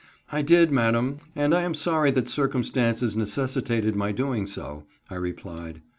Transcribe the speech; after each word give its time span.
"I 0.31 0.41
did, 0.41 0.71
madam, 0.71 1.19
and 1.35 1.53
I 1.53 1.61
am 1.61 1.75
sorry 1.75 2.09
that 2.09 2.27
circumstances 2.27 3.15
necessitated 3.15 3.95
my 3.95 4.11
doing 4.11 4.47
so," 4.47 4.85
I 5.11 5.15
replied. 5.15 5.83